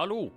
Hallo! 0.00 0.30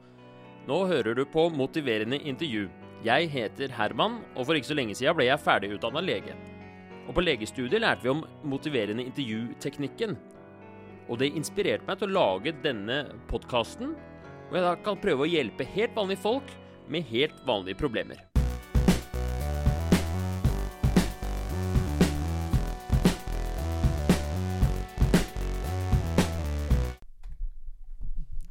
Nå 0.67 0.77
hører 0.89 1.15
du 1.15 1.21
på 1.31 1.45
Motiverende 1.55 2.17
intervju. 2.19 2.65
Jeg 3.05 3.29
heter 3.31 3.71
Herman, 3.71 4.17
og 4.35 4.43
for 4.43 4.59
ikke 4.59 4.67
så 4.67 4.75
lenge 4.75 4.97
siden 4.99 5.15
ble 5.15 5.29
jeg 5.29 5.39
ferdigutdanna 5.39 6.01
lege. 6.03 6.35
Og 7.07 7.13
på 7.15 7.23
legestudiet 7.23 7.79
lærte 7.79 8.03
vi 8.03 8.11
om 8.11 8.25
motiverende 8.43 9.05
intervjuteknikken. 9.07 10.17
Og 11.07 11.21
det 11.23 11.31
inspirerte 11.31 11.87
meg 11.87 12.01
til 12.01 12.11
å 12.11 12.17
lage 12.17 12.55
denne 12.65 12.99
podkasten, 13.31 13.95
hvor 14.49 14.59
jeg 14.59 14.67
da 14.67 14.75
kan 14.83 14.99
prøve 15.07 15.23
å 15.23 15.31
hjelpe 15.31 15.71
helt 15.77 15.95
vanlige 15.95 16.25
folk 16.27 16.55
med 16.91 17.07
helt 17.15 17.39
vanlige 17.47 17.79
problemer. 17.85 18.32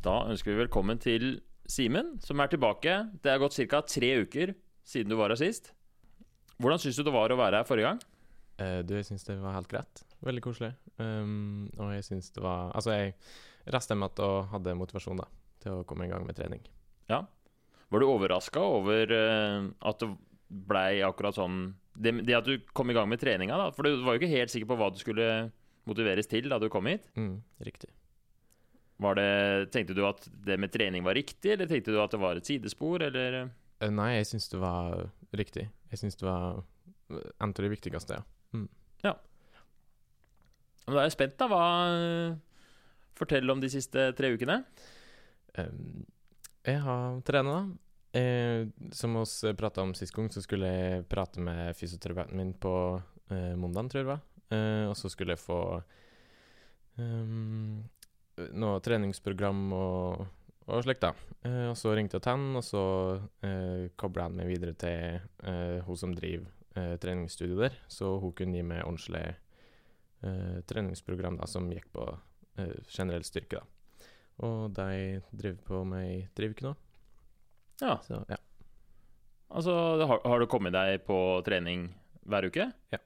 Da 0.03 0.25
ønsker 0.27 0.51
vi 0.51 0.59
velkommen 0.65 0.99
til 0.99 1.37
Simen, 1.71 2.17
som 2.27 2.41
er 2.43 2.51
tilbake. 2.51 2.95
Det 3.23 3.31
er 3.31 3.39
gått 3.39 3.55
ca. 3.71 3.79
tre 3.87 4.09
uker 4.25 4.51
siden 4.83 5.13
du 5.13 5.15
var 5.15 5.31
her 5.31 5.39
sist. 5.39 5.71
Hvordan 6.59 6.83
syns 6.83 6.99
du 6.99 7.05
det 7.07 7.15
var 7.15 7.31
å 7.31 7.37
være 7.39 7.61
her 7.61 7.69
forrige 7.69 7.93
gang? 7.93 8.01
Eh, 8.59 8.81
du, 8.83 8.97
jeg 8.97 9.07
syns 9.07 9.23
det 9.29 9.37
var 9.39 9.55
helt 9.55 9.71
greit. 9.71 10.03
Veldig 10.27 10.43
koselig. 10.43 10.73
Um, 10.99 11.71
og 11.79 11.95
jeg 11.95 12.09
syns 12.09 12.33
det 12.35 12.43
var 12.43 12.75
Altså, 12.75 12.97
jeg 12.99 13.15
reiste 13.71 13.95
hjem 13.95 14.03
igjen 14.09 14.27
og 14.27 14.51
hadde 14.57 14.77
motivasjon 14.83 15.23
da, 15.23 15.29
til 15.63 15.79
å 15.79 15.87
komme 15.87 16.11
i 16.11 16.11
gang 16.11 16.27
med 16.27 16.39
trening. 16.39 16.67
Ja. 17.07 17.23
Var 17.95 18.03
du 18.03 18.11
overraska 18.11 18.67
over 18.75 19.15
uh, 19.15 19.71
at 19.87 20.03
det 20.03 20.11
blei 20.67 20.99
akkurat 21.07 21.39
sånn 21.39 21.63
det, 21.95 22.17
det, 22.27 22.41
at 22.41 22.51
du 22.51 22.59
kom 22.75 22.91
i 22.91 22.99
gang 22.99 23.07
med 23.07 23.23
treninga, 23.23 23.55
da? 23.55 23.71
For 23.71 23.87
du 23.87 24.03
var 24.03 24.19
jo 24.19 24.25
ikke 24.25 24.35
helt 24.35 24.51
sikker 24.51 24.75
på 24.75 24.83
hva 24.83 24.91
du 24.91 24.99
skulle 24.99 25.53
motiveres 25.87 26.27
til 26.27 26.51
da 26.51 26.59
du 26.59 26.73
kom 26.73 26.91
hit? 26.91 27.07
Mm, 27.15 27.37
riktig. 27.63 27.95
Var 29.03 29.17
det, 29.19 29.31
tenkte 29.75 29.97
du 29.97 30.03
at 30.07 30.27
det 30.47 30.59
med 30.61 30.73
trening 30.75 31.05
var 31.07 31.17
riktig, 31.19 31.55
eller 31.55 31.71
tenkte 31.71 31.95
du 31.95 31.99
at 32.03 32.13
det 32.13 32.21
var 32.23 32.39
et 32.39 32.47
sidespor, 32.47 33.03
eller? 33.09 33.51
Uh, 33.83 33.89
nei, 33.91 34.13
jeg 34.19 34.29
syns 34.35 34.51
det 34.53 34.61
var 34.63 35.09
riktig. 35.37 35.67
Jeg 35.91 36.03
syns 36.03 36.19
det 36.21 36.29
var 36.29 36.63
en 37.13 37.51
av 37.51 37.59
de 37.59 37.73
viktigste, 37.73 38.21
ja. 38.21 38.25
Mm. 38.55 38.69
Ja. 39.03 39.17
Men 40.87 40.97
da 40.97 41.03
er 41.03 41.09
jeg 41.09 41.17
spent, 41.17 41.39
da. 41.41 41.49
Hva 41.51 41.67
Fortell 43.13 43.51
om 43.53 43.61
de 43.61 43.69
siste 43.71 44.09
tre 44.17 44.33
ukene. 44.33 44.63
Jeg 45.53 46.79
har 46.81 47.19
trena, 47.29 47.59
da. 47.59 47.83
Eh, 48.13 48.69
som 48.93 49.17
vi 49.25 49.55
prata 49.55 49.83
om 49.83 49.95
sist 49.95 50.13
gang, 50.13 50.29
så 50.33 50.43
skulle 50.45 50.69
jeg 50.69 51.05
prate 51.09 51.41
med 51.41 51.77
fysioterapeuten 51.77 52.37
min 52.37 52.53
på 52.53 52.75
eh, 53.31 53.55
mandag, 53.57 53.89
tror 53.91 54.01
jeg 54.01 54.07
det 54.07 54.13
var. 54.13 54.23
Eh, 54.53 54.85
og 54.91 54.97
så 54.97 55.09
skulle 55.09 55.33
jeg 55.33 55.41
få 55.41 55.61
um, 56.97 57.81
noe 58.55 58.81
treningsprogram 58.85 59.63
og, 59.77 60.25
og 60.67 60.83
slikt, 60.85 61.05
da. 61.05 61.13
Eh, 61.47 61.69
og 61.71 61.77
så 61.79 61.95
ringte 61.97 62.19
jeg 62.19 62.27
til 62.27 62.35
han, 62.35 62.49
og 62.59 62.67
så 62.67 62.85
eh, 63.47 63.89
kobla 63.99 64.29
han 64.29 64.39
meg 64.39 64.51
videre 64.51 64.77
til 64.79 65.23
eh, 65.49 65.79
hun 65.87 65.99
som 65.99 66.15
driver 66.17 66.49
eh, 66.77 66.97
treningsstudio 67.03 67.61
der, 67.65 67.79
så 67.91 68.17
hun 68.23 68.35
kunne 68.39 68.59
gi 68.59 68.67
meg 68.67 68.85
ordentlig 68.85 69.25
eh, 70.23 70.59
treningsprogram 70.69 71.41
da, 71.41 71.49
som 71.51 71.71
gikk 71.73 71.91
på 71.95 72.09
eh, 72.59 72.77
generell 72.89 73.27
styrke. 73.27 73.61
da. 73.61 74.09
Og 74.43 74.73
de 74.75 75.21
driver 75.31 75.61
på 75.67 75.85
med 75.87 76.09
i 76.09 76.21
tre 76.35 76.49
uker 76.53 76.71
nå. 76.71 76.77
Ja. 77.83 77.99
Så, 78.07 78.23
ja. 78.31 78.39
Altså, 79.53 79.75
har, 80.07 80.23
har, 80.25 80.41
du 80.41 80.49
kommet 80.49 80.75
deg 80.75 81.03
på 81.07 81.17
trening 81.47 81.91
hver 82.25 82.47
uke? 82.49 82.71
Ja. 82.95 83.01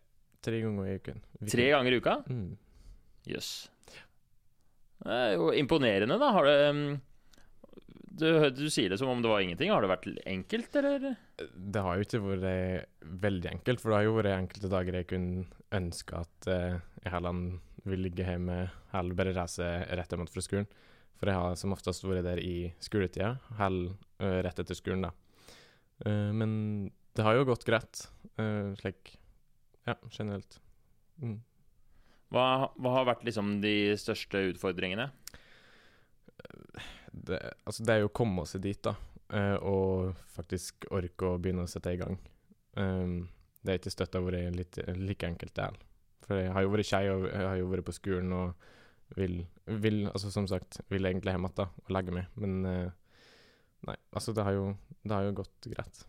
Tre 0.47 0.61
ganger 0.63 0.87
i 0.87 0.99
uken. 1.01 1.25
Tre 1.51 1.71
ganger 1.73 1.97
i 1.97 1.99
uka? 1.99 2.21
Mm. 2.31 2.53
Yes. 3.27 3.67
Det 5.03 5.13
er 5.13 5.37
jo 5.37 5.51
imponerende, 5.55 6.17
da. 6.21 6.31
Har 6.35 6.49
det 6.49 6.57
um, 6.71 6.83
du, 8.17 8.29
du, 8.51 8.65
sier 8.73 8.91
det 8.91 8.99
som 9.01 9.11
om 9.13 9.21
det 9.23 9.29
var 9.29 9.43
ingenting. 9.45 9.71
Har 9.73 9.85
det 9.85 9.91
vært 9.91 10.09
enkelt, 10.25 10.77
eller? 10.81 11.15
Det 11.37 11.83
har 11.85 11.99
jo 11.99 12.07
ikke 12.07 12.23
vært 12.25 13.07
veldig 13.27 13.51
enkelt, 13.51 13.83
for 13.83 13.93
det 13.93 13.99
har 13.99 14.07
jo 14.07 14.17
vært 14.17 14.33
enkelte 14.33 14.73
dager 14.73 14.99
jeg 15.01 15.09
kunne 15.11 15.45
ønske 15.77 16.23
at 16.25 16.49
uh, 16.49 16.79
jeg 17.03 17.13
heller 17.13 17.43
vil 17.87 18.03
ligge 18.07 18.27
hjemme 18.27 18.59
eller 18.97 19.19
bare 19.19 19.35
reise 19.37 19.67
rett 19.99 20.15
hjem 20.15 20.27
fra 20.31 20.45
skolen. 20.45 20.69
For 21.17 21.31
jeg 21.31 21.41
har 21.41 21.59
som 21.61 21.73
oftest 21.77 22.05
vært 22.05 22.27
der 22.27 22.41
i 22.41 22.71
skoletida, 22.85 23.35
eller 23.59 23.93
uh, 24.23 24.39
rett 24.47 24.65
etter 24.65 24.79
skolen, 24.79 25.09
da. 25.09 25.13
Uh, 26.07 26.33
men 26.37 26.51
det 27.17 27.25
har 27.25 27.37
jo 27.37 27.47
gått 27.49 27.65
greit, 27.69 28.09
slik 28.77 29.15
Ja, 29.87 29.95
generelt. 30.13 30.59
Mm. 31.23 31.39
Hva, 32.35 32.73
hva, 32.75 32.93
har 32.99 33.09
vært 33.13 33.27
liksom 33.27 33.59
de 33.63 33.95
største 34.01 34.41
utfordringene? 34.51 35.11
Det, 37.13 37.39
altså 37.65 37.85
det 37.87 37.95
er 37.95 38.03
jo 38.03 38.11
å 38.11 38.17
komme 38.17 38.45
seg 38.49 38.65
dit, 38.67 38.81
da. 38.83 38.97
Uh, 39.27 39.57
og 39.67 40.25
faktisk 40.37 40.87
orke 40.95 41.27
å 41.27 41.39
begynne 41.43 41.65
å 41.67 41.71
sette 41.71 41.95
i 41.95 42.01
gang. 42.01 42.19
Um, 42.79 43.27
det 43.63 43.73
er 43.73 43.81
ikke 43.81 43.95
støtt 43.95 44.15
har 44.15 44.27
vært 44.27 44.55
litt, 44.55 44.79
like 45.01 45.27
enkelt, 45.27 45.55
det 45.57 45.69
heller. 45.69 45.87
For 46.27 46.43
jeg 46.43 46.53
har 46.55 46.67
jo 46.67 46.73
vært 46.75 46.89
skei, 46.89 47.05
og 47.11 47.29
jeg 47.31 47.47
har 47.47 47.57
jo 47.61 47.71
vært 47.71 47.87
på 47.87 47.95
skolen 47.95 48.35
og 48.35 48.69
vil, 49.19 49.39
vil 49.83 50.05
altså 50.11 50.31
som 50.35 50.49
sagt, 50.51 50.81
vil 50.91 51.07
egentlig 51.07 51.35
hjem 51.35 51.47
igjen 51.47 51.65
og 51.87 51.95
legge 51.95 52.15
meg. 52.15 52.31
Men 52.43 52.59
uh, 52.67 53.25
nei, 53.87 53.97
altså 54.11 54.35
det 54.35 54.47
har, 54.47 54.59
jo, 54.59 54.71
det 55.07 55.15
har 55.15 55.27
jo 55.27 55.37
gått 55.43 55.71
greit. 55.71 56.03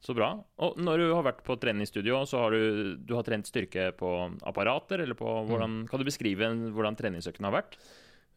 Så 0.00 0.14
bra. 0.16 0.30
Og 0.64 0.78
når 0.80 1.02
du 1.02 1.10
har 1.12 1.24
vært 1.26 1.42
på 1.44 1.58
treningsstudio, 1.60 2.22
så 2.28 2.46
har 2.46 2.54
du, 2.56 2.94
du 2.96 3.12
har 3.18 3.24
trent 3.26 3.48
styrke 3.48 3.90
på 3.98 4.10
apparater, 4.48 5.02
eller 5.04 5.18
på 5.18 5.28
hvordan 5.44 5.82
mm. 5.82 5.88
Kan 5.90 6.00
du 6.00 6.06
beskrive 6.08 6.48
hvordan 6.72 6.96
treningsøkten 6.96 7.44
har 7.44 7.58
vært? 7.58 7.76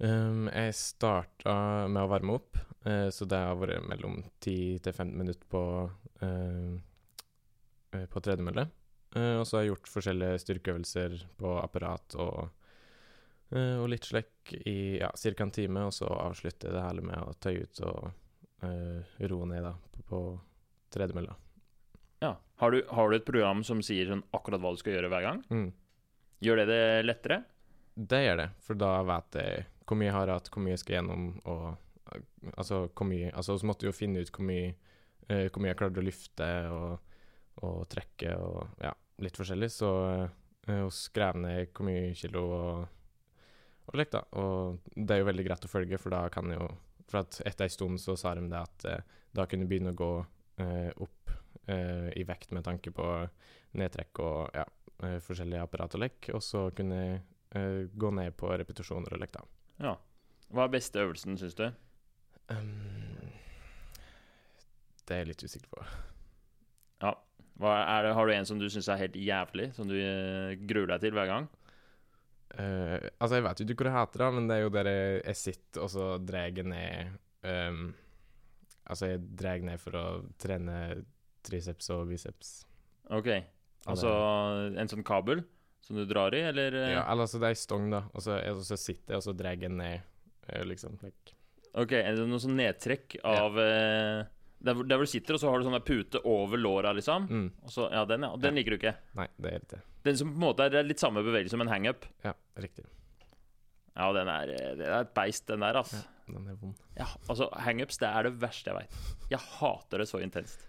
Um, 0.04 0.50
jeg 0.50 0.74
starta 0.76 1.54
med 1.88 2.02
å 2.02 2.10
varme 2.12 2.36
opp, 2.40 2.58
uh, 2.88 3.08
så 3.14 3.28
det 3.30 3.40
har 3.40 3.60
vært 3.60 3.86
mellom 3.88 4.18
10 4.44 4.82
til 4.84 4.96
15 4.96 5.14
minutter 5.16 5.48
på, 5.48 5.62
uh, 6.26 8.02
på 8.12 8.24
tredemølle. 8.26 8.68
Uh, 9.16 9.38
og 9.38 9.46
så 9.48 9.60
har 9.60 9.64
jeg 9.64 9.72
gjort 9.72 9.94
forskjellige 9.94 10.42
styrkeøvelser 10.44 11.16
på 11.40 11.56
apparat 11.62 12.18
og, 12.20 12.60
og 13.54 13.86
litt 13.92 14.08
slekk 14.10 14.56
i 14.66 14.98
ja, 14.98 15.12
ca. 15.14 15.34
en 15.46 15.54
time, 15.54 15.86
og 15.86 15.94
så 15.94 16.10
avslutter 16.10 16.72
jeg 16.72 16.76
det 16.76 16.86
hele 16.88 17.06
med 17.06 17.22
å 17.22 17.36
tøye 17.38 17.68
ut 17.68 17.82
og 17.86 18.64
roe 19.30 19.46
ned 19.52 19.68
da, 19.68 19.76
på, 19.94 20.06
på 20.10 20.22
tredemølla. 20.96 21.36
Ja. 22.24 22.34
Har 22.64 22.72
du, 22.72 22.80
har 22.96 23.10
du, 23.10 23.18
et 23.18 23.28
program 23.28 23.64
som 23.68 23.82
sier 23.84 24.08
sånn 24.08 24.24
akkurat 24.36 24.62
hva 24.64 24.72
du 24.74 24.80
skal 24.80 24.96
gjøre 24.96 25.10
hver 25.12 25.26
gang? 25.26 25.42
Mm. 25.52 25.70
Gjør 26.44 26.62
det 26.62 26.68
det 26.70 26.84
lettere? 27.04 27.40
Det 27.94 28.22
gjør 28.24 28.40
det, 28.40 28.50
for 28.64 28.80
da 28.80 28.92
vet 29.06 29.40
jeg 29.40 29.66
hvor 29.84 30.00
mye 30.00 30.08
jeg 30.08 30.16
har 30.16 30.32
hatt, 30.32 30.50
hvor 30.52 30.64
mye 30.64 30.74
jeg 30.74 30.82
skal 30.82 30.96
gjennom, 30.98 31.26
og 31.50 31.66
altså 32.58 32.86
hvor 32.88 33.08
mye 33.10 33.32
Altså, 33.34 33.58
så 33.58 33.68
måtte 33.68 33.86
jeg 33.86 33.94
jo 33.94 33.98
finne 33.98 34.24
ut 34.24 34.32
hvor 34.34 34.46
mye, 34.48 34.74
uh, 35.30 35.48
hvor 35.50 35.64
mye 35.64 35.74
jeg 35.74 35.80
klarte 35.82 36.02
å 36.02 36.08
løfte 36.08 36.50
og, 36.72 37.18
og, 37.62 37.80
trekke 37.92 38.36
og 38.40 38.84
ja, 38.84 38.94
litt 39.24 39.40
forskjellig. 39.40 39.70
Så 39.74 39.92
uh, 40.70 40.88
skrev 40.94 41.40
ned 41.44 41.74
hvor 41.74 41.90
mye 41.90 42.14
kilo 42.18 42.46
og, 42.58 43.02
og 43.92 44.06
da. 44.14 44.24
Og 44.40 44.96
det 44.96 45.16
er 45.16 45.24
jo 45.24 45.30
veldig 45.32 45.48
greit 45.50 45.68
å 45.68 45.72
følge, 45.72 46.00
for 46.02 46.16
da 46.16 46.26
kan 46.34 46.52
jeg 46.52 46.62
jo 46.62 46.72
For 47.12 47.20
at 47.20 47.42
etter 47.46 47.68
ei 47.68 47.74
stund 47.74 48.00
så 48.00 48.16
sa 48.18 48.32
de 48.34 48.48
det 48.48 48.62
at 48.62 48.86
uh, 48.88 49.20
da 49.36 49.46
kunne 49.50 49.68
jeg 49.68 49.74
begynne 49.74 49.94
å 49.94 50.00
gå 50.00 50.14
opp 51.02 51.23
i 51.64 52.24
vekt 52.28 52.52
med 52.52 52.66
tanke 52.66 52.92
på 52.92 53.06
nedtrekk 53.80 54.20
og 54.20 54.58
ja, 54.58 54.66
forskjellige 55.24 55.62
apparat 55.64 55.96
og 55.96 56.02
lekk, 56.04 56.28
og 56.36 56.44
så 56.44 56.66
kunne 56.76 56.98
jeg 57.00 57.88
gå 57.96 58.10
ned 58.18 58.36
på 58.36 58.50
repetisjoner 58.52 59.16
og 59.16 59.22
lekk, 59.22 59.38
da. 59.38 59.46
Ja. 59.86 59.94
Hva 60.54 60.68
er 60.68 60.74
beste 60.76 61.02
øvelsen, 61.02 61.38
syns 61.40 61.56
du? 61.58 61.66
Um, 62.52 63.32
det 65.08 65.16
er 65.16 65.24
jeg 65.24 65.32
litt 65.32 65.46
usikker 65.46 65.72
på. 65.72 65.86
Ja. 67.04 67.16
Det, 67.54 67.72
har 68.18 68.28
du 68.28 68.34
en 68.34 68.48
som 68.50 68.60
du 68.62 68.68
syns 68.72 68.90
er 68.90 69.02
helt 69.02 69.18
jævlig, 69.18 69.72
som 69.78 69.90
du 69.90 69.96
uh, 69.98 70.54
gruer 70.70 70.94
deg 70.94 71.04
til 71.06 71.16
hver 71.16 71.30
gang? 71.30 71.50
Uh, 72.54 73.00
altså, 73.18 73.40
jeg 73.40 73.46
vet 73.48 73.62
jo 73.62 73.68
ikke 73.68 73.82
hvor 73.82 73.90
jeg 73.90 73.98
heter, 73.98 74.24
da, 74.24 74.30
men 74.36 74.50
det 74.50 74.58
er 74.58 74.64
jo 74.66 74.74
der 74.74 74.90
jeg, 74.92 75.20
jeg 75.24 75.42
sitter 75.42 75.86
og 75.86 75.92
så 75.94 76.08
drar 76.22 76.50
jeg 76.50 76.68
ned 76.70 77.14
um, 77.50 77.84
Altså, 78.84 79.14
jeg 79.14 79.22
drar 79.40 79.62
ned 79.64 79.80
for 79.80 79.96
å 79.96 80.08
trene 80.44 80.76
triceps 81.44 81.90
og 81.96 82.08
biceps. 82.12 82.54
OK. 83.14 83.34
Altså 83.92 84.12
en 84.80 84.92
sånn 84.92 85.04
kabel? 85.06 85.44
som 85.84 86.00
du 86.00 86.06
drar 86.08 86.36
i, 86.36 86.42
eller? 86.48 86.76
Ja, 86.80 87.04
eller 87.12 87.26
altså 87.26 87.40
det 87.42 87.50
er 87.50 87.56
ei 87.58 87.60
stong, 87.60 87.90
da, 87.92 88.06
og 88.16 88.24
så, 88.24 88.38
og 88.54 88.62
så 88.64 88.78
sitter 88.80 89.16
jeg, 89.16 89.20
og 89.20 89.26
så 89.26 89.34
drar 89.36 89.60
jeg 89.60 89.72
ned, 89.74 90.06
liksom. 90.70 90.96
Like. 91.04 91.36
OK, 91.74 91.96
er 91.98 92.16
det 92.16 92.28
noe 92.30 92.40
sånn 92.40 92.56
nedtrekk 92.56 93.18
av 93.28 93.60
ja. 93.60 93.66
eh, 93.66 94.22
der, 94.64 94.80
der, 94.80 94.96
hvor 94.96 95.04
du 95.04 95.12
sitter, 95.12 95.36
og 95.36 95.44
så 95.44 95.52
har 95.52 95.60
du 95.60 95.68
sånn 95.68 95.76
der 95.76 95.84
pute 95.84 96.22
over 96.30 96.62
låra, 96.62 96.94
liksom? 96.96 97.28
Mm. 97.28 97.50
Og 97.68 97.76
så, 97.76 97.90
ja, 97.92 98.06
den, 98.08 98.24
ja. 98.24 98.32
Og 98.32 98.44
den 98.44 98.56
ja. 98.56 98.62
liker 98.62 98.76
du 98.76 98.80
ikke? 98.80 98.96
Nei, 99.20 99.28
det 99.36 99.52
er 99.52 99.66
ikke 99.66 99.82
Den 100.08 100.20
som 100.22 100.32
på 100.32 100.40
en 100.40 100.46
måte 100.46 100.70
er 100.70 100.88
litt 100.88 101.04
samme 101.04 101.24
bevegelse 101.26 101.58
som 101.58 101.66
en 101.66 101.72
hangup? 101.74 102.08
Ja, 102.24 102.36
riktig. 102.64 102.88
Ja, 103.94 104.08
den 104.16 104.32
er, 104.32 104.54
det 104.80 104.88
er 104.88 105.02
et 105.02 105.12
beist, 105.18 105.50
den 105.52 105.66
der, 105.66 105.82
altså. 105.84 106.00
Ja, 106.00 106.38
den 106.38 106.48
er 106.48 106.62
vond. 106.62 106.80
Ja, 106.96 107.10
altså, 107.28 107.50
hangups, 107.66 108.00
det 108.00 108.08
er 108.08 108.30
det 108.30 108.38
verste 108.40 108.72
jeg 108.72 108.80
veit. 108.80 109.02
Jeg 109.34 109.44
hater 109.60 110.00
det 110.00 110.08
så 110.10 110.24
intenst. 110.24 110.64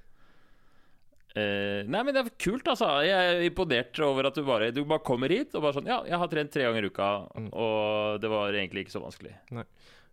Uh, 1.34 1.82
nei, 1.90 2.00
men 2.06 2.14
det 2.14 2.20
er 2.20 2.28
kult, 2.38 2.68
altså. 2.70 2.86
Jeg 3.02 3.14
er 3.14 3.40
imponert 3.42 3.98
over 4.06 4.28
at 4.28 4.36
du 4.38 4.44
bare, 4.46 4.70
du 4.70 4.84
bare 4.86 5.02
kommer 5.02 5.32
hit 5.34 5.56
og 5.56 5.64
bare 5.64 5.74
sånn 5.74 5.88
Ja, 5.90 5.96
jeg 6.06 6.20
har 6.20 6.30
trent 6.30 6.52
tre 6.54 6.68
ganger 6.68 6.86
i 6.86 6.90
uka, 6.92 7.08
mm. 7.34 7.48
og 7.50 8.20
det 8.22 8.30
var 8.30 8.54
egentlig 8.54 8.84
ikke 8.84 8.94
så 8.94 9.02
vanskelig. 9.02 9.34
Nei. 9.56 9.64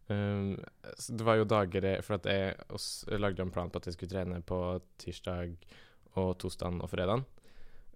Um, 0.09 0.55
det 0.89 1.23
var 1.23 1.37
jo 1.39 1.45
dager 1.47 1.85
For 2.03 2.17
at 2.17 2.25
jeg, 2.27 2.55
jeg 3.07 3.19
lagde 3.21 3.45
en 3.45 3.53
plan 3.53 3.69
på 3.71 3.79
at 3.79 3.85
jeg 3.87 3.95
skulle 3.95 4.11
trene 4.11 4.41
på 4.43 4.57
tirsdag 4.99 5.53
og 6.19 6.33
torsdag 6.41 6.81
og 6.81 6.89
fredag. 6.91 7.21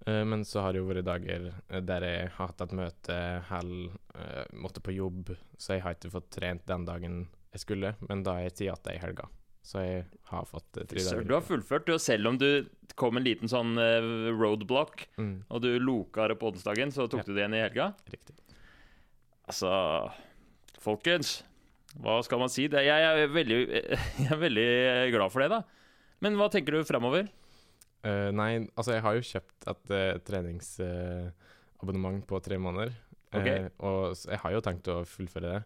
Uh, 0.06 0.22
men 0.22 0.46
så 0.46 0.62
har 0.62 0.76
det 0.76 0.84
jo 0.84 0.90
vært 0.92 1.08
dager 1.10 1.50
der 1.90 2.06
jeg 2.06 2.30
har 2.38 2.52
hatt 2.54 2.62
et 2.62 2.76
møte, 2.78 3.18
halv, 3.50 3.98
uh, 4.14 4.44
måtte 4.54 4.86
på 4.86 4.94
jobb, 4.96 5.34
så 5.58 5.76
jeg 5.76 5.84
har 5.88 5.98
ikke 5.98 6.14
fått 6.14 6.30
trent 6.38 6.68
den 6.70 6.86
dagen 6.86 7.24
jeg 7.56 7.66
skulle, 7.66 7.96
men 8.06 8.22
da 8.22 8.38
har 8.38 8.46
jeg 8.46 8.56
tid 8.60 8.68
igjen 8.70 8.94
i 8.94 9.02
helga. 9.02 9.28
Så 9.66 9.82
jeg 9.82 10.04
har 10.30 10.46
fått 10.46 10.78
uh, 10.78 10.84
tre 10.86 11.02
dager. 11.02 11.24
du 11.26 11.34
har 11.34 11.42
fullført, 11.46 11.88
du. 11.90 11.96
Selv 12.02 12.30
om 12.30 12.38
du 12.38 12.68
kom 12.96 13.18
en 13.18 13.26
liten 13.26 13.50
sånn 13.50 13.74
eh, 13.82 14.06
roadblock, 14.38 15.08
Mm, 15.18 15.40
og 15.50 15.62
du 15.64 15.72
loka 15.82 16.28
det 16.30 16.38
på 16.40 16.52
onsdagen, 16.54 16.92
så 16.94 17.08
tok 17.10 17.24
Ja. 17.24 17.26
du 17.26 17.34
det 17.34 17.42
igjen 17.42 17.56
i 17.58 17.64
helga. 17.66 17.88
riktig. 18.14 18.36
Altså 19.50 19.72
Folkens, 20.80 21.40
hva 22.02 22.20
skal 22.24 22.40
man 22.40 22.50
si? 22.54 22.68
Jeg, 22.70 22.88
er 22.88 23.28
veldig, 23.34 23.58
jeg 24.22 24.30
er 24.32 24.38
veldig 24.42 24.68
glad 25.16 25.34
for 25.34 25.42
det, 25.42 25.50
da. 25.50 25.64
Men 26.22 26.38
hva 26.38 26.48
tenker 26.54 26.78
du 26.78 26.84
framover? 26.86 27.28
Uh, 28.06 28.30
nei, 28.38 28.68
altså 28.78 28.94
jeg 28.94 29.02
har 29.02 29.16
jo 29.18 29.26
kjøpt 29.26 29.66
et 29.72 29.92
uh, 29.98 30.18
treningsabonnement 30.30 32.22
på 32.30 32.40
tre 32.46 32.58
måneder. 32.62 32.94
Ok. 33.36 33.48
Eh, 33.50 33.70
og 33.84 34.14
jeg 34.30 34.40
har 34.44 34.54
jo 34.54 34.62
tenkt 34.64 34.88
å 34.94 35.00
fullføre 35.10 35.50
det. 35.56 35.64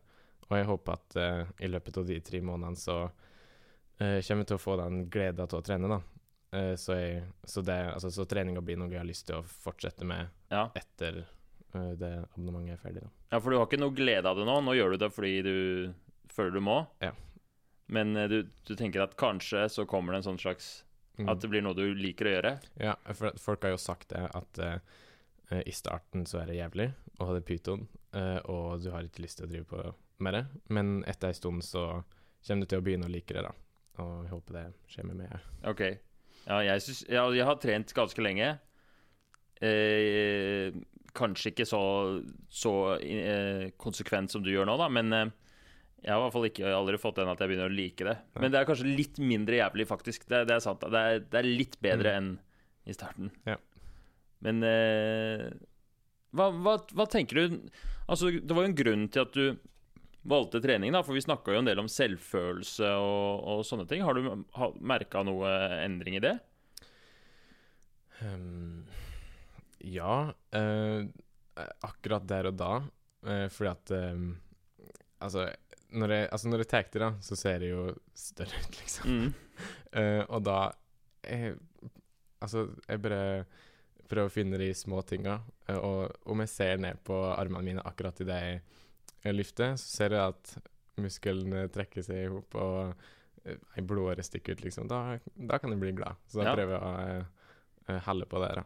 Og 0.50 0.56
jeg 0.57 0.66
håper 0.66 0.95
at 0.95 1.18
eh, 1.22 1.42
i 1.62 1.69
løpet 1.69 2.00
av 2.02 2.07
de 2.10 2.16
tre 2.25 2.40
månedene 2.42 2.80
så 2.80 2.95
eh, 4.00 4.19
kommer 4.25 4.48
til 4.48 4.57
å 4.57 4.63
få 4.63 4.78
den 4.81 5.04
gleda 5.12 5.48
til 5.50 5.62
å 5.62 5.66
trene, 5.66 5.92
da. 5.92 6.00
Eh, 6.57 6.74
så, 6.81 6.98
jeg, 6.98 7.24
så, 7.44 7.63
det, 7.66 7.78
altså, 7.94 8.12
så 8.13 8.25
treninga 8.30 8.63
blir 8.66 8.80
noe 8.81 8.92
jeg 8.92 9.01
har 9.01 9.07
lyst 9.10 9.28
til 9.30 9.40
å 9.40 9.46
fortsette 9.46 10.07
med 10.07 10.28
Ja. 10.51 10.68
etter 10.75 11.24
eh, 11.24 11.94
det 12.00 12.13
abonnementet 12.34 12.78
er 12.78 12.84
ferdig, 12.84 13.06
da. 13.06 13.13
ja, 13.36 13.40
for 13.40 13.51
du 13.51 13.60
har 13.60 13.69
ikke 13.69 13.81
noe 13.81 13.96
glede 13.96 14.30
av 14.30 14.40
det 14.40 14.50
nå. 14.50 14.60
Nå 14.66 14.78
gjør 14.78 14.96
du 14.96 15.04
det 15.06 15.13
fordi 15.13 15.34
du 15.46 15.56
føler 16.34 16.57
du 16.57 16.63
må. 16.66 16.84
Ja. 17.04 17.13
Men 17.90 18.13
du, 18.30 18.44
du 18.66 18.75
tenker 18.78 19.01
at 19.01 19.18
kanskje 19.18 19.63
så 19.74 19.86
kommer 19.90 20.13
det 20.13 20.22
en 20.22 20.31
sånn 20.31 20.42
slags 20.42 20.84
Mm. 21.19 21.30
At 21.30 21.42
det 21.42 21.50
blir 21.52 21.63
noe 21.63 21.75
du 21.75 21.84
liker 22.00 22.30
å 22.30 22.34
gjøre? 22.38 22.52
Ja, 22.80 22.95
for 23.12 23.36
folk 23.44 23.66
har 23.68 23.74
jo 23.74 23.81
sagt 23.81 24.13
det, 24.13 24.22
at 24.24 24.60
eh, 24.63 25.63
i 25.68 25.74
starten 25.75 26.24
så 26.30 26.40
er 26.40 26.48
det 26.48 26.60
jævlig 26.62 26.86
å 27.19 27.28
ha 27.28 27.36
det 27.36 27.44
pyton, 27.44 27.88
uh, 28.16 28.38
og 28.48 28.84
du 28.84 28.92
har 28.94 29.04
ikke 29.04 29.25
lyst 29.25 29.42
til 29.42 29.48
å 29.48 29.52
drive 29.52 29.66
på 29.68 29.81
med 30.24 30.38
det, 30.38 30.44
men 30.72 31.02
etter 31.10 31.34
en 31.34 31.36
stund 31.36 31.66
så 31.66 31.84
kommer 32.48 32.63
du 32.63 32.69
til 32.72 32.80
å 32.80 32.86
begynne 32.86 33.10
å 33.10 33.12
like 33.12 33.36
det, 33.36 33.44
da. 33.44 33.52
Og 34.00 34.24
jeg 34.25 34.34
håper 34.34 34.57
det 34.60 34.66
skjer 34.92 35.10
med 35.10 35.22
meg. 35.24 35.50
Ok. 35.69 35.84
Ja, 36.46 36.62
jeg, 36.66 36.81
synes, 36.86 37.04
ja, 37.12 37.25
jeg 37.36 37.46
har 37.46 37.60
trent 37.62 37.94
ganske 37.96 38.24
lenge. 38.24 38.54
Eh, 39.60 40.72
kanskje 41.18 41.51
ikke 41.51 41.68
så, 41.68 41.81
så 42.48 42.74
eh, 43.04 43.69
konsekvent 43.81 44.31
som 44.31 44.44
du 44.46 44.51
gjør 44.54 44.69
nå, 44.69 44.78
da, 44.80 44.88
men 44.94 45.16
eh, 45.16 45.31
jeg 46.00 46.13
har 46.13 46.22
i 46.22 46.24
hvert 46.24 46.36
fall 46.36 46.48
ikke 46.48 46.69
aldri 46.72 47.00
fått 47.01 47.18
den 47.19 47.31
at 47.31 47.42
jeg 47.42 47.51
begynner 47.51 47.72
å 47.72 47.75
like 47.75 48.06
det. 48.07 48.16
Nei. 48.36 48.44
Men 48.44 48.54
det 48.54 48.60
er 48.62 48.69
kanskje 48.69 48.94
litt 48.94 49.19
mindre 49.19 49.60
jævlig, 49.60 49.88
faktisk. 49.90 50.30
Det, 50.31 50.45
det 50.48 50.56
er 50.56 50.63
sant. 50.63 50.86
Det 50.86 51.02
er, 51.12 51.25
det 51.25 51.42
er 51.42 51.50
litt 51.50 51.75
bedre 51.84 52.16
enn 52.22 52.30
i 52.88 52.95
starten. 52.95 53.34
Ja. 53.50 53.57
Men 54.45 54.63
eh, 54.63 55.50
hva, 56.31 56.48
hva, 56.56 56.78
hva 56.95 57.06
tenker 57.12 57.36
du 57.42 57.57
Altså, 58.10 58.30
det 58.31 58.56
var 58.56 58.63
jo 58.63 58.69
en 58.72 58.78
grunn 58.78 59.04
til 59.13 59.25
at 59.25 59.36
du 59.36 59.60
valgte 60.21 60.62
trening, 60.62 60.92
da, 60.94 61.01
for 61.06 61.16
vi 61.16 61.24
snakka 61.24 61.54
jo 61.54 61.62
en 61.62 61.69
del 61.69 61.80
om 61.81 61.89
selvfølelse 61.92 62.89
og, 63.00 63.44
og 63.54 63.66
sånne 63.68 63.88
ting. 63.89 64.04
Har 64.04 64.18
du 64.18 64.75
merka 64.83 65.24
noe 65.24 65.51
endring 65.83 66.19
i 66.19 66.24
det? 66.24 66.36
Um, 68.25 68.86
ja, 69.80 70.33
Uh, 71.60 71.68
akkurat 71.83 72.24
der 72.27 72.48
og 72.50 72.56
da, 72.60 72.74
Uh, 73.19 73.50
fordi 73.51 73.69
at 73.69 73.92
um, 74.16 74.38
Altså, 75.19 75.50
når 75.92 76.12
jeg, 76.13 76.27
altså 76.31 76.48
når 76.48 76.62
jeg 76.63 76.68
tar 76.71 76.86
det, 76.88 77.00
da, 77.01 77.10
så 77.19 77.36
ser 77.36 77.57
det 77.60 77.69
jo 77.74 77.81
større 78.16 78.62
ut, 78.63 78.77
liksom. 78.80 79.10
Mm. 79.10 79.33
Uh, 79.92 80.24
og 80.38 80.45
da 80.48 80.60
jeg, 81.27 81.57
Altså, 82.39 82.69
jeg 82.88 83.01
bare 83.04 83.44
prøver 84.07 84.30
å 84.30 84.31
finne 84.31 84.57
de 84.57 84.69
små 84.74 85.01
tinga. 85.04 85.42
og 85.68 86.16
om 86.31 86.39
jeg 86.39 86.50
ser 86.50 86.77
ned 86.80 87.04
på 87.04 87.18
armene 87.33 87.66
mine 87.66 87.83
akkurat 87.83 88.21
idet 88.24 88.39
jeg 88.45 88.62
løfter, 89.25 89.75
så 89.80 89.86
ser 89.98 90.16
jeg 90.16 90.33
at 90.36 90.54
musklene 91.00 91.66
trekker 91.71 92.04
seg 92.04 92.25
i 92.25 92.30
hop, 92.31 92.56
og 92.60 92.94
uh, 92.94 93.56
ei 93.77 93.83
blodåre 93.88 94.24
stikker 94.24 94.56
ut, 94.57 94.63
liksom. 94.66 94.88
Da, 94.92 95.18
da 95.36 95.60
kan 95.60 95.71
jeg 95.71 95.80
bli 95.81 95.94
glad. 96.00 96.16
Så 96.27 96.42
da 96.42 96.50
Ja. 96.51 96.56
prøver 96.57 96.75
jeg 96.75 96.81
å 96.83 97.94
eh, 97.95 98.01
helle 98.07 98.25
på 98.30 98.42
det, 98.44 98.51
da. 98.60 98.66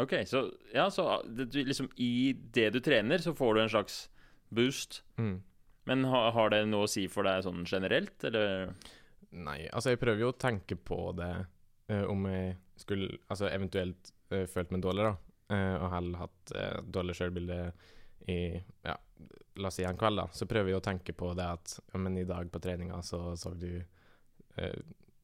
Ok, 0.00 0.14
så 0.24 0.46
ja, 0.72 0.86
så 0.90 1.04
det, 1.28 1.50
du, 1.52 1.58
liksom 1.68 1.90
i 2.00 2.32
det 2.32 2.70
du 2.72 2.80
trener, 2.80 3.20
så 3.20 3.34
får 3.36 3.54
du 3.54 3.60
en 3.60 3.68
slags 3.74 3.96
boost. 4.48 5.02
Mm. 5.20 5.42
Men 5.84 6.04
ha, 6.08 6.30
har 6.32 6.48
det 6.54 6.62
noe 6.70 6.86
å 6.86 6.90
si 6.90 7.04
for 7.12 7.26
deg 7.28 7.42
sånn 7.44 7.66
generelt, 7.68 8.16
eller? 8.24 8.72
Nei, 9.32 9.66
altså 9.68 9.92
jeg 9.92 10.00
prøver 10.00 10.24
jo 10.24 10.30
å 10.32 10.38
tenke 10.40 10.76
på 10.80 11.10
det 11.18 11.32
eh, 11.92 12.04
om 12.08 12.24
jeg 12.28 12.56
skulle 12.82 13.18
Altså 13.30 13.46
eventuelt 13.52 14.10
uh, 14.32 14.46
følt 14.50 14.72
meg 14.74 14.80
dårlig, 14.82 15.04
da. 15.10 15.12
eh, 15.54 15.74
og 15.76 15.90
heller 15.92 16.22
hatt 16.24 16.52
dårlig 16.92 17.14
sjølbilde 17.18 17.58
i 18.30 18.38
ja, 18.84 18.96
la 19.60 19.68
oss 19.68 19.78
si 19.80 19.86
en 19.86 19.98
kveld, 19.98 20.20
da. 20.22 20.28
Så 20.34 20.48
prøver 20.50 20.72
jeg 20.72 20.80
å 20.80 20.84
tenke 20.84 21.14
på 21.16 21.32
det 21.38 21.46
at 21.58 21.76
ja, 21.80 22.00
men 22.00 22.18
i 22.20 22.26
dag 22.28 22.50
på 22.52 22.62
treninga 22.62 23.02
så 23.06 23.34
så 23.38 23.54
du 23.58 23.70
eh, 23.78 24.78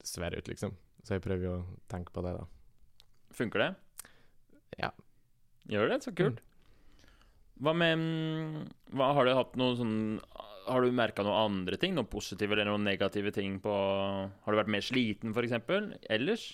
svær 0.05 0.37
ut, 0.37 0.49
liksom. 0.49 0.75
Så 1.05 1.17
jeg 1.17 1.25
prøver 1.25 1.47
jo 1.47 1.55
å 1.59 1.67
tenke 1.91 2.12
på 2.15 2.25
det, 2.27 2.35
da. 2.37 2.47
Funker 3.39 3.65
det? 3.65 3.71
Ja. 4.81 4.93
Gjør 5.69 5.93
det? 5.93 6.03
Så 6.05 6.15
kult. 6.17 6.43
Hva 7.59 7.75
med 7.75 7.99
mm, 7.99 8.59
hva, 8.95 9.12
Har 9.17 9.27
du 9.27 9.35
hatt 9.35 9.56
noe 9.59 9.75
sånn 9.75 9.97
Har 10.69 10.85
du 10.85 10.94
merka 10.94 11.25
noen 11.27 11.51
andre 11.51 11.79
ting? 11.81 11.97
Noen 11.97 12.06
positive 12.06 12.55
eller 12.55 12.69
noen 12.71 12.87
negative 12.87 13.33
ting 13.35 13.56
på 13.65 13.73
Har 13.75 14.55
du 14.55 14.61
vært 14.61 14.71
mer 14.71 14.85
sliten, 14.85 15.35
f.eks.? 15.35 15.56
Ellers? 16.06 16.47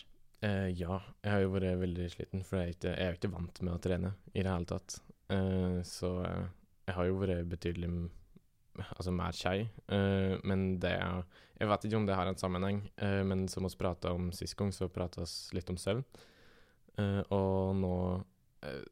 Eh, 0.45 0.71
ja, 0.77 0.99
jeg 1.23 1.33
har 1.33 1.43
jo 1.45 1.53
vært 1.55 1.79
veldig 1.81 2.07
sliten, 2.13 2.43
for 2.45 2.61
jeg 2.61 2.65
er, 2.67 2.77
ikke, 2.77 2.91
jeg 2.93 3.11
er 3.11 3.19
ikke 3.19 3.33
vant 3.33 3.61
med 3.65 3.75
å 3.75 3.83
trene 3.85 4.11
i 4.33 4.43
det 4.43 4.51
hele 4.51 4.69
tatt. 4.69 4.97
Eh, 5.33 5.79
så 5.87 6.11
eh, 6.27 6.45
jeg 6.89 6.95
har 6.99 7.09
jo 7.09 7.17
vært 7.23 7.49
betydelig 7.49 7.89
altså 8.99 9.13
mer 9.15 9.33
skei. 9.33 9.69
Uh, 9.87 10.35
men 10.43 10.81
det 10.83 10.91
er 10.99 11.21
Jeg 11.61 11.69
vet 11.71 11.85
ikke 11.87 11.97
om 12.01 12.07
det 12.09 12.17
har 12.19 12.27
en 12.27 12.37
sammenheng, 12.41 12.81
uh, 13.01 13.23
men 13.25 13.47
som 13.49 13.63
vi 13.65 13.71
prata 13.79 14.11
om 14.13 14.33
sist 14.35 14.57
gang, 14.59 14.73
så 14.75 14.89
prata 14.91 15.23
vi 15.23 15.57
litt 15.57 15.71
om 15.71 15.79
søvn. 15.79 16.03
Eh, 16.99 17.23
og 17.35 17.73
nå 17.75 17.95
eh, 18.63 18.83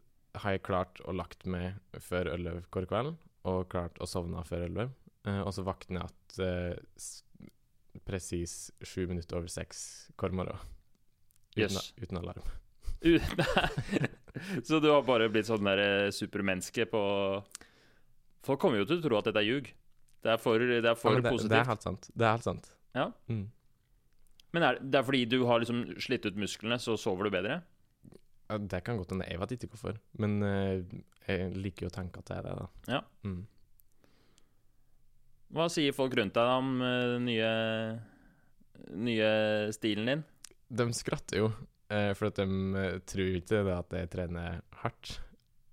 har 0.42 0.54
jeg 0.56 0.62
klart 0.66 0.98
å 1.06 1.12
lagt 1.14 1.44
meg 1.46 1.76
før 2.02 2.32
elleve 2.32 2.64
hver 2.74 2.86
kveld, 2.90 3.12
og 3.46 3.68
klart 3.70 3.98
å 4.02 4.08
sovne 4.10 4.42
før 4.46 4.64
elleve. 4.66 4.90
Eh, 5.26 5.38
og 5.42 5.52
så 5.54 5.62
våkner 5.66 6.00
jeg 6.00 6.08
at 6.10 6.38
eh, 6.42 6.80
s- 6.98 7.22
presis 8.08 8.56
sju 8.82 9.04
minutter 9.06 9.38
over 9.38 9.50
seks 9.52 9.84
hver 10.18 10.34
morgen. 10.34 10.58
Uten, 11.54 11.76
yes. 11.76 11.92
uten 12.00 12.18
alarm. 12.22 12.42
Så 14.68 14.80
du 14.82 14.88
har 14.92 15.02
bare 15.06 15.28
blitt 15.32 15.48
sånn 15.48 15.64
der 15.66 15.82
eh, 15.82 16.10
supermenneske 16.14 16.86
på 16.90 17.02
Folk 18.42 18.58
kommer 18.58 18.80
jo 18.80 18.86
til 18.90 18.98
å 18.98 19.02
tro 19.04 19.18
at 19.20 19.28
dette 19.28 19.38
er 19.38 19.46
ljug. 19.46 19.68
Det 20.22 20.30
er 20.32 20.38
for, 20.42 20.58
det 20.58 20.80
er 20.82 20.96
for 20.98 21.14
Ja, 21.14 21.20
det, 21.22 21.30
positivt. 21.30 21.52
det 21.52 21.58
er 21.60 21.68
helt 21.68 21.84
sant. 21.84 22.08
Det 22.10 22.26
er 22.26 22.32
helt 22.34 22.46
sant. 22.46 22.70
Ja. 22.98 23.04
Mm. 23.30 23.44
Men 24.52 24.66
er, 24.66 24.80
det 24.82 24.98
er 24.98 25.06
fordi 25.06 25.20
du 25.30 25.36
har 25.46 25.62
liksom 25.62 25.84
slitt 26.02 26.26
ut 26.26 26.40
musklene, 26.42 26.78
så 26.82 26.96
sover 26.98 27.28
du 27.28 27.34
bedre? 27.36 27.60
Ja, 28.50 28.58
det 28.58 28.82
kan 28.84 28.98
godt 28.98 29.14
hende. 29.14 29.28
Jeg 29.30 29.38
vet 29.40 29.54
ikke 29.56 29.70
hvorfor. 29.76 30.00
Men 30.18 30.34
eh, 30.44 30.82
jeg 31.30 31.54
liker 31.54 31.86
jo 31.86 31.92
å 31.92 31.94
tenke 31.94 32.18
at 32.20 32.28
det 32.32 32.40
er 32.40 32.48
det, 32.48 32.56
da. 32.58 32.66
Ja. 32.96 33.00
Mm. 33.22 33.40
Hva 35.52 35.68
sier 35.72 35.94
folk 35.96 36.14
rundt 36.18 36.34
deg 36.36 36.50
om 36.58 36.74
eh, 36.82 37.06
den 37.14 37.26
nye, 37.30 37.52
nye 39.06 39.30
stilen 39.76 40.10
din? 40.10 40.22
De 40.72 40.86
skratter 40.96 41.42
jo, 41.42 41.50
eh, 41.52 41.71
for 42.16 42.30
at 42.30 42.38
de 42.40 42.46
eh, 42.80 42.98
tror 43.08 43.36
ikke 43.38 43.62
det 43.66 43.74
at 43.74 43.96
jeg 43.98 44.10
trener 44.12 44.60
hardt. 44.82 45.16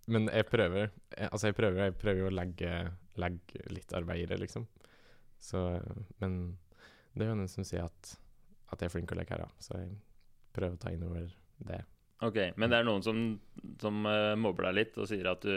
Men 0.09 0.29
jeg 0.33 0.47
prøver. 0.49 0.89
Jeg, 1.13 1.29
altså, 1.29 1.47
jeg 1.49 1.57
prøver, 1.57 1.83
jeg 1.83 1.97
prøver 2.01 2.29
å 2.29 2.33
legge, 2.33 2.73
legge 3.21 3.63
litt 3.69 3.93
arbeid 3.97 4.23
i 4.23 4.29
det, 4.31 4.39
liksom. 4.41 4.65
Så 5.39 5.61
eh, 5.77 6.01
Men 6.23 6.57
det 7.13 7.25
er 7.25 7.31
jo 7.31 7.37
noen 7.39 7.51
som 7.51 7.67
sier 7.67 7.85
at, 7.85 8.15
at 8.73 8.81
jeg 8.81 8.89
er 8.89 8.93
flink 8.95 9.09
til 9.11 9.17
å 9.17 9.21
leke 9.21 9.35
her, 9.35 9.45
da. 9.45 9.63
Så 9.63 9.77
jeg 9.77 9.93
prøver 10.55 10.75
å 10.75 10.81
ta 10.81 10.93
inn 10.93 11.05
over 11.07 11.29
det. 11.69 11.83
Ok, 12.25 12.39
Men 12.59 12.71
det 12.71 12.81
er 12.81 12.87
noen 12.87 13.03
som, 13.05 13.19
som 13.79 14.01
uh, 14.03 14.35
mobber 14.35 14.67
deg 14.67 14.75
litt 14.75 14.97
og 14.99 15.07
sier 15.07 15.29
at 15.31 15.45
du 15.45 15.55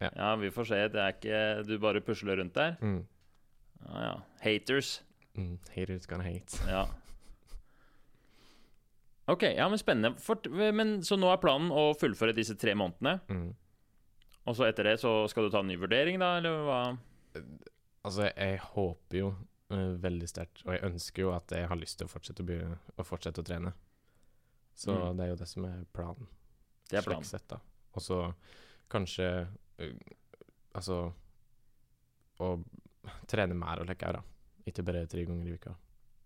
Ja. 0.00 0.08
ja. 0.08 0.30
vi 0.40 0.48
får 0.52 0.70
se. 0.70 0.78
Det 0.92 1.02
er 1.02 1.12
ikke 1.12 1.40
Du 1.68 1.74
bare 1.82 2.00
pusler 2.04 2.40
rundt 2.40 2.56
der. 2.56 2.78
Mm. 2.80 3.02
Ja, 3.82 3.98
ja. 4.06 4.14
Haters. 4.40 5.02
Mm. 5.36 5.58
Haters 5.74 6.08
gonna 6.08 6.24
hate. 6.24 6.62
Ja. 6.64 6.86
Ok, 9.26 9.42
ja, 9.56 9.66
men 9.68 9.78
spennende. 9.80 10.14
For, 10.22 10.38
men, 10.72 11.00
så 11.02 11.16
nå 11.18 11.30
er 11.32 11.40
planen 11.42 11.72
å 11.74 11.88
fullføre 11.98 12.34
disse 12.36 12.54
tre 12.58 12.76
månedene? 12.78 13.16
Mm. 13.26 13.48
Og 14.46 14.54
så 14.54 14.68
etter 14.68 14.86
det 14.86 14.96
så 15.02 15.16
skal 15.30 15.48
du 15.48 15.50
ta 15.50 15.62
en 15.64 15.66
ny 15.66 15.74
vurdering, 15.80 16.20
da, 16.22 16.36
eller 16.38 16.60
hva? 16.68 16.80
Altså, 18.06 18.28
jeg 18.30 18.60
håper 18.62 19.18
jo 19.18 19.32
uh, 19.74 19.96
veldig 20.04 20.28
sterkt, 20.30 20.62
og 20.62 20.76
jeg 20.76 20.84
ønsker 20.86 21.24
jo 21.24 21.32
at 21.34 21.50
jeg 21.56 21.66
har 21.66 21.80
lyst 21.80 21.98
til 21.98 22.06
å 22.06 22.12
fortsette 22.12 22.44
å, 22.44 22.46
begynne, 22.46 22.78
å, 22.94 23.06
fortsette 23.06 23.42
å 23.42 23.46
trene. 23.48 23.72
Så 24.76 24.92
Mm. 24.94 25.16
det 25.18 25.24
er 25.24 25.30
jo 25.32 25.38
det 25.40 25.48
som 25.50 25.64
er 25.66 25.82
planen. 25.96 26.28
Det 26.86 27.00
er 27.00 27.02
planen. 27.08 27.26
Sett, 27.26 27.48
da. 27.50 27.58
Og 27.96 28.02
så 28.04 28.20
kanskje 28.92 29.26
uh, 29.80 29.92
Altså 30.76 30.98
å 32.44 32.48
trene 33.26 33.54
mer 33.56 33.80
og 33.80 33.88
leke, 33.88 34.10
da. 34.12 34.20
Ikke 34.68 34.84
bare 34.84 35.06
tre 35.08 35.22
ganger 35.24 35.48
i 35.48 35.54
uka. 35.56 35.72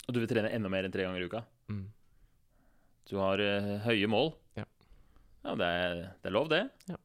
Og 0.09 0.15
du 0.17 0.19
vil 0.19 0.29
trene 0.29 0.51
enda 0.51 0.69
mer 0.73 0.89
enn 0.89 0.93
tre 0.93 1.05
ganger 1.07 1.23
i 1.23 1.29
uka? 1.31 1.45
Mm. 1.71 1.85
Du 3.09 3.17
har 3.19 3.41
eh, 3.43 3.77
høye 3.87 4.09
mål? 4.11 4.33
Ja. 4.59 4.67
Ja, 5.45 5.55
det 5.57 5.67
er, 5.67 5.95
det 6.21 6.29
er 6.29 6.35
lov, 6.37 6.51
det. 6.53 6.65
Ja. 6.91 6.99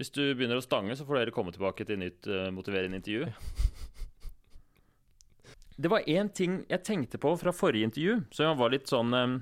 Hvis 0.00 0.10
du 0.14 0.22
begynner 0.34 0.58
å 0.58 0.64
stange, 0.64 0.96
så 0.96 1.06
får 1.06 1.20
dere 1.20 1.34
komme 1.34 1.52
tilbake 1.54 1.84
til 1.86 2.00
nytt 2.00 2.26
uh, 2.26 2.48
motiverende 2.54 2.98
intervju. 2.98 3.28
Det 5.82 5.88
var 5.90 6.04
én 6.06 6.28
ting 6.30 6.58
jeg 6.68 6.84
tenkte 6.84 7.18
på 7.18 7.30
fra 7.40 7.50
forrige 7.56 7.88
intervju, 7.88 8.18
som 8.30 8.58
var 8.60 8.70
litt 8.70 8.90
sånn 8.92 9.14
um, 9.16 9.38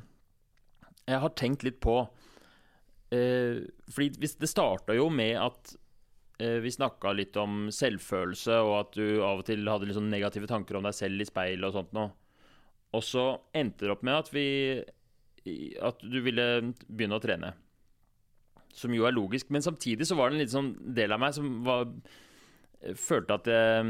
Jeg 1.04 1.18
har 1.20 1.32
tenkt 1.36 1.64
litt 1.66 1.80
på. 1.82 1.96
uh, 2.06 3.56
fordi 3.90 4.08
hvis 4.22 4.36
det 4.40 4.48
starta 4.48 4.96
jo 4.96 5.10
med 5.12 5.36
at 5.40 5.76
vi 6.40 6.70
snakka 6.72 7.10
litt 7.12 7.34
om 7.36 7.66
selvfølelse, 7.68 8.54
og 8.64 8.70
at 8.78 8.94
du 8.96 9.18
av 9.20 9.42
og 9.42 9.44
til 9.44 9.68
hadde 9.68 9.84
litt 9.84 9.96
sånn 9.98 10.06
negative 10.08 10.48
tanker 10.48 10.78
om 10.78 10.86
deg 10.86 10.94
selv 10.96 11.20
i 11.20 11.26
speilet 11.28 11.66
og 11.68 11.74
sånt 11.74 11.92
noe. 11.92 12.14
Og 12.96 13.04
så 13.04 13.24
endte 13.52 13.84
det 13.84 13.92
opp 13.92 14.06
med 14.08 14.22
at 14.22 14.30
vi 14.32 14.46
At 15.80 16.02
du 16.04 16.18
ville 16.24 16.46
begynne 16.86 17.16
å 17.16 17.22
trene. 17.22 17.54
Som 18.76 18.94
jo 18.94 19.06
er 19.08 19.16
logisk. 19.16 19.50
Men 19.50 19.64
samtidig 19.64 20.08
så 20.08 20.18
var 20.18 20.30
det 20.30 20.36
en 20.36 20.44
liten 20.44 20.56
sånn 20.56 20.94
del 20.96 21.16
av 21.16 21.22
meg 21.22 21.36
som 21.36 21.54
var 21.66 21.88
Følte 22.96 23.36
at 23.36 23.48
eh, 23.52 23.88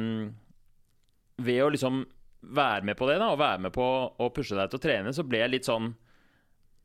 Ved 1.46 1.60
å 1.62 1.68
liksom 1.70 2.00
være 2.40 2.88
med 2.88 2.96
på 2.96 3.06
det, 3.06 3.18
da, 3.20 3.28
og 3.30 3.38
være 3.38 3.66
med 3.66 3.72
på 3.74 3.84
å 3.84 4.28
pushe 4.34 4.56
deg 4.56 4.70
til 4.72 4.80
å 4.80 4.82
trene, 4.82 5.12
så 5.12 5.22
ble 5.28 5.42
jeg 5.42 5.52
litt 5.52 5.68
sånn 5.68 5.90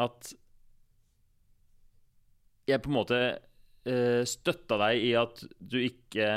at 0.04 0.34
jeg 2.68 2.82
på 2.84 2.92
en 2.92 2.98
måte 2.98 3.20
eh, 3.88 4.22
støtta 4.28 4.80
deg 4.82 5.06
i 5.06 5.14
at 5.20 5.44
du 5.60 5.78
ikke 5.80 6.28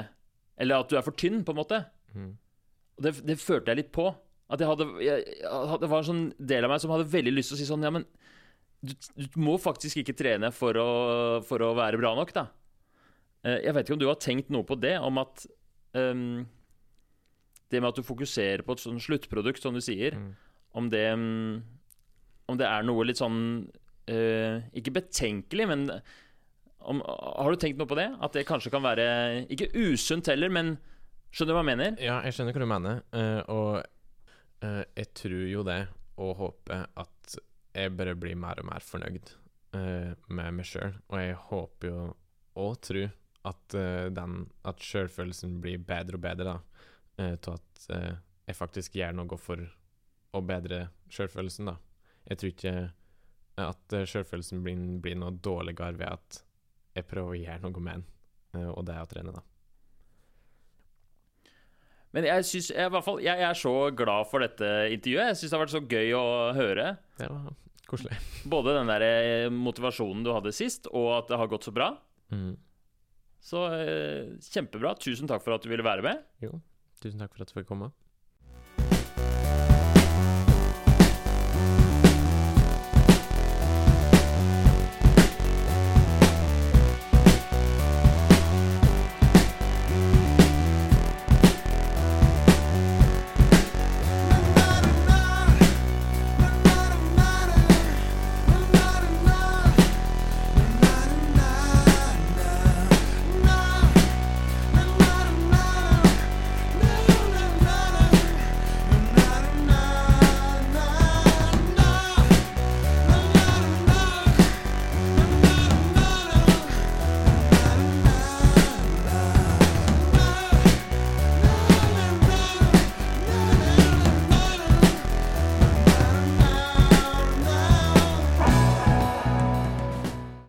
Eller 0.58 0.82
at 0.82 0.90
du 0.90 0.98
er 0.98 1.04
for 1.06 1.14
tynn, 1.14 1.44
på 1.46 1.54
en 1.54 1.60
måte. 1.60 1.76
Mm. 2.14 2.32
Og 2.98 3.04
det, 3.06 3.12
det 3.26 3.36
følte 3.38 3.70
jeg 3.70 3.78
litt 3.78 3.92
på. 3.94 4.08
At 4.48 4.62
jeg 4.64 4.68
hadde, 4.70 4.84
jeg, 5.04 5.24
jeg 5.42 5.78
Det 5.82 5.88
var 5.92 5.98
en 6.02 6.06
sånn 6.08 6.22
del 6.40 6.64
av 6.64 6.70
meg 6.72 6.80
som 6.80 6.92
hadde 6.94 7.08
veldig 7.12 7.34
lyst 7.36 7.50
til 7.52 7.58
å 7.58 7.60
si 7.60 7.66
sånn 7.68 7.82
Ja, 7.84 7.90
men 7.92 8.06
du, 8.80 8.92
du 9.18 9.24
må 9.42 9.56
faktisk 9.60 9.98
ikke 10.00 10.14
trene 10.16 10.52
for 10.54 10.76
å, 10.78 10.88
for 11.44 11.60
å 11.66 11.72
være 11.76 11.98
bra 11.98 12.12
nok, 12.14 12.30
da. 12.36 12.44
Eh, 13.44 13.58
Jeg 13.66 13.74
vet 13.74 13.88
ikke 13.88 13.96
om 13.98 14.02
du 14.04 14.06
har 14.08 14.20
tenkt 14.22 14.52
noe 14.54 14.62
på 14.68 14.76
det, 14.78 14.94
om 15.02 15.18
at 15.20 15.42
um, 15.98 16.46
Det 17.68 17.80
med 17.82 17.90
at 17.90 17.98
du 17.98 18.06
fokuserer 18.06 18.62
på 18.64 18.76
et 18.76 18.84
sånn 18.84 19.00
sluttprodukt, 19.02 19.60
som 19.64 19.74
du 19.76 19.82
sier, 19.84 20.14
Mm. 20.16 20.30
om 20.78 20.88
det 20.94 21.04
um, 21.12 21.58
Om 22.48 22.56
det 22.62 22.68
er 22.70 22.86
noe 22.86 23.04
litt 23.04 23.18
sånn 23.20 23.40
uh, 24.08 24.56
Ikke 24.78 24.94
betenkelig, 24.96 25.66
men 25.68 25.84
om, 26.88 27.02
har 27.02 27.50
du 27.52 27.58
tenkt 27.60 27.76
noe 27.82 27.90
på 27.90 27.98
det? 27.98 28.06
At 28.22 28.32
det 28.38 28.46
kanskje 28.48 28.70
kan 28.72 28.86
være 28.86 29.08
Ikke 29.52 29.68
usunt 29.74 30.30
heller, 30.30 30.48
men 30.54 30.76
skjønner 31.34 31.50
du 31.50 31.56
hva 31.58 31.64
jeg 31.66 31.72
mener? 31.74 31.98
Ja, 32.00 32.20
jeg 32.24 32.38
skjønner 32.38 32.54
hva 32.56 32.62
du 32.64 32.70
mener, 32.78 33.02
Uh, 33.12 33.40
og 33.50 33.94
eh, 34.64 34.84
jeg 34.96 35.12
tror 35.16 35.44
jo 35.48 35.64
det, 35.66 35.80
og 36.18 36.36
håper 36.38 36.88
at 36.98 37.38
jeg 37.78 37.94
bare 37.94 38.16
blir 38.18 38.38
mer 38.38 38.58
og 38.62 38.66
mer 38.70 38.82
fornøyd 38.82 39.32
uh, 39.76 40.14
med 40.34 40.54
meg 40.56 40.66
sjøl. 40.66 40.96
Og 41.12 41.20
jeg 41.20 41.36
håper 41.48 41.90
jo 41.90 42.04
og 42.58 42.78
tror 42.82 43.12
at 43.46 43.76
uh, 43.78 44.30
At 44.66 44.82
sjølfølelsen 44.82 45.60
blir 45.62 45.78
bedre 45.78 46.18
og 46.18 46.24
bedre, 46.24 46.54
da. 46.54 46.56
Uh, 47.18 47.36
til 47.36 47.54
at 47.54 48.16
jeg 48.48 48.56
faktisk 48.56 48.96
gjør 48.98 49.14
noe 49.14 49.38
for 49.38 49.62
å 50.34 50.42
bedre 50.42 50.88
sjølfølelsen, 51.12 51.70
da. 51.70 51.76
Jeg 52.28 52.40
tror 52.40 52.54
ikke 52.54 52.74
at 53.62 53.94
uh, 53.94 54.04
sjølfølelsen 54.10 54.64
blir, 54.64 54.82
blir 55.04 55.20
noe 55.20 55.38
dårligere 55.38 55.94
ved 56.00 56.10
at 56.10 56.42
jeg 56.98 57.06
prøver 57.06 57.36
å 57.36 57.42
gjøre 57.44 57.62
noe 57.62 57.84
med 57.84 58.00
den, 58.00 58.66
og 58.72 58.82
det 58.88 58.94
er 58.96 59.04
å 59.04 59.10
trene, 59.12 59.32
da. 59.36 59.44
Men 62.16 62.24
jeg, 62.24 62.44
synes, 62.48 62.70
jeg, 62.72 63.00
fall, 63.04 63.18
jeg 63.20 63.44
er 63.44 63.58
så 63.58 63.72
glad 63.96 64.28
for 64.30 64.44
dette 64.44 64.68
intervjuet. 64.94 65.30
Jeg 65.30 65.38
syns 65.40 65.50
det 65.50 65.56
har 65.56 65.64
vært 65.64 65.74
så 65.74 65.82
gøy 65.84 66.14
å 66.16 66.28
høre. 66.56 66.86
Det 67.20 67.28
var 67.28 67.50
koselig. 67.88 68.16
Både 68.48 68.76
den 68.78 68.88
der 68.92 69.04
eh, 69.04 69.50
motivasjonen 69.52 70.24
du 70.24 70.32
hadde 70.32 70.54
sist, 70.56 70.88
og 70.88 71.10
at 71.18 71.28
det 71.32 71.40
har 71.40 71.50
gått 71.52 71.68
så 71.68 71.74
bra. 71.76 71.90
Mm. 72.32 72.54
Så 73.44 73.64
eh, 73.76 74.34
kjempebra. 74.48 74.94
Tusen 75.00 75.28
takk 75.30 75.44
for 75.44 75.56
at 75.56 75.64
du 75.64 75.70
ville 75.72 75.84
være 75.84 76.04
med. 76.04 76.24
Jo, 76.44 76.58
tusen 77.02 77.20
takk 77.20 77.34
for 77.34 77.44
at 77.44 77.52
du 77.52 77.58
fikk 77.60 77.68
komme. 77.70 77.92